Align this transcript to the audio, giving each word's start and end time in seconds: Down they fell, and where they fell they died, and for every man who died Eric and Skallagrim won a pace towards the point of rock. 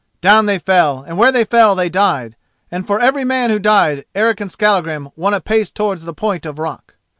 Down 0.19 0.47
they 0.47 0.57
fell, 0.57 1.03
and 1.07 1.15
where 1.19 1.31
they 1.31 1.45
fell 1.45 1.75
they 1.75 1.87
died, 1.87 2.35
and 2.71 2.87
for 2.87 2.99
every 2.99 3.23
man 3.23 3.51
who 3.51 3.59
died 3.59 4.03
Eric 4.15 4.41
and 4.41 4.49
Skallagrim 4.49 5.09
won 5.15 5.35
a 5.35 5.39
pace 5.39 5.69
towards 5.69 6.05
the 6.05 6.11
point 6.15 6.47
of 6.47 6.57
rock. 6.57 6.95